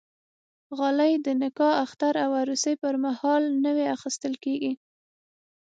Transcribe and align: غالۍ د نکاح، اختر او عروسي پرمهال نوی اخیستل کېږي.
غالۍ 0.77 1.13
د 1.25 1.27
نکاح، 1.41 1.73
اختر 1.85 2.13
او 2.25 2.31
عروسي 2.41 2.73
پرمهال 2.83 3.43
نوی 3.65 3.85
اخیستل 3.95 4.33
کېږي. 4.43 4.73